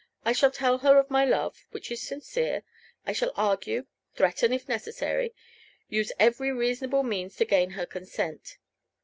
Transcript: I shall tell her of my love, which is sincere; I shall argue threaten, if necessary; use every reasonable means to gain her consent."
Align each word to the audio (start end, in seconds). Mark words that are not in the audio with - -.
I 0.25 0.31
shall 0.31 0.49
tell 0.49 0.79
her 0.79 0.97
of 0.97 1.11
my 1.11 1.25
love, 1.25 1.67
which 1.69 1.91
is 1.91 2.01
sincere; 2.01 2.63
I 3.05 3.11
shall 3.13 3.31
argue 3.35 3.85
threaten, 4.15 4.51
if 4.51 4.67
necessary; 4.67 5.31
use 5.89 6.11
every 6.19 6.51
reasonable 6.51 7.03
means 7.03 7.35
to 7.35 7.45
gain 7.45 7.69
her 7.77 7.85
consent." 7.85 8.57